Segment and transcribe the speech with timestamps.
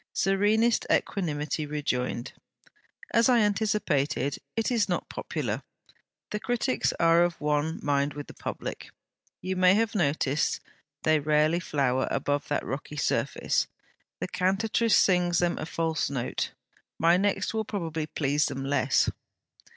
[0.15, 2.31] Serenest equanimity rejoined:
[3.13, 5.61] 'As I anticipated, it is not popular.
[6.31, 8.89] The critics are of one mind with the public.
[9.43, 10.59] You may have noticed,
[11.03, 13.67] they rarely flower above that rocky surface.
[14.19, 16.51] THE CANTATRICE sings them a false note.
[16.97, 19.07] My next will probably please them less.'